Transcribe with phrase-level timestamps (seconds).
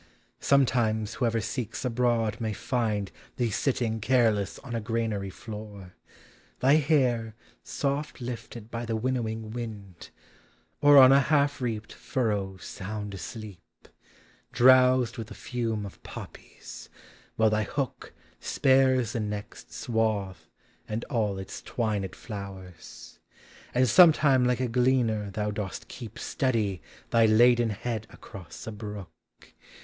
[0.39, 5.93] Sometimes whoever seeks abroad may And Thee sitting careless on a granary floor,
[6.59, 10.09] Thy hair soft lifted by the winnowing wind;
[10.81, 13.59] Or on a half reaped furrow sound asleep,
[14.51, 16.89] Drowsed with the fume of poppies,
[17.35, 20.49] while thy hook Spares the next swath
[20.89, 23.19] and all its twinW (lowers;
[23.75, 26.81] And sometime like a gleaner thou dosl keep Steady
[27.11, 29.55] thy laden head across a brookj 150 POEMS OF XATURE.